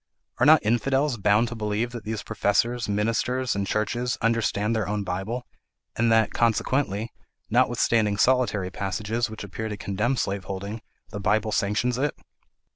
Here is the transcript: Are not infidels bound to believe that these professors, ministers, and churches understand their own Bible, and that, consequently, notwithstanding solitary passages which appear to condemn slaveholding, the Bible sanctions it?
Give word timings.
Are 0.39 0.47
not 0.47 0.65
infidels 0.65 1.17
bound 1.17 1.47
to 1.49 1.55
believe 1.55 1.91
that 1.91 2.05
these 2.05 2.23
professors, 2.23 2.89
ministers, 2.89 3.53
and 3.55 3.67
churches 3.67 4.17
understand 4.19 4.75
their 4.75 4.87
own 4.87 5.03
Bible, 5.03 5.45
and 5.95 6.11
that, 6.11 6.31
consequently, 6.33 7.13
notwithstanding 7.51 8.17
solitary 8.17 8.71
passages 8.71 9.29
which 9.29 9.43
appear 9.43 9.69
to 9.69 9.77
condemn 9.77 10.15
slaveholding, 10.17 10.81
the 11.11 11.19
Bible 11.19 11.51
sanctions 11.51 11.99
it? 11.99 12.15